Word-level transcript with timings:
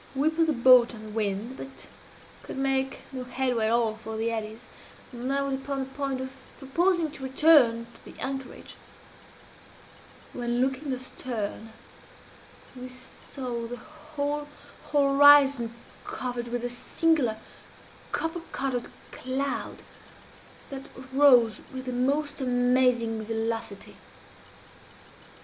We 0.15 0.31
put 0.31 0.47
the 0.47 0.53
boat 0.53 0.95
on 0.95 1.03
the 1.03 1.09
wind, 1.09 1.57
but 1.57 1.87
could 2.41 2.57
make 2.57 3.03
no 3.11 3.23
headway 3.23 3.67
at 3.67 3.71
all 3.71 3.93
for 3.95 4.17
the 4.17 4.31
eddies, 4.31 4.61
and 5.11 5.31
I 5.31 5.43
was 5.43 5.53
upon 5.53 5.77
the 5.81 5.85
point 5.85 6.19
of 6.19 6.37
proposing 6.57 7.11
to 7.11 7.21
return 7.23 7.85
to 7.93 8.03
the 8.05 8.19
anchorage, 8.19 8.77
when, 10.33 10.59
looking 10.59 10.91
astern, 10.91 11.71
we 12.75 12.89
saw 12.89 13.67
the 13.67 13.77
whole 13.77 14.47
horizon 14.91 15.71
covered 16.03 16.47
with 16.47 16.63
a 16.63 16.69
singular 16.71 17.37
copper 18.11 18.41
colored 18.51 18.87
cloud 19.11 19.83
that 20.71 20.87
rose 21.13 21.57
with 21.71 21.85
the 21.85 21.93
most 21.93 22.41
amazing 22.41 23.23
velocity. 23.23 23.97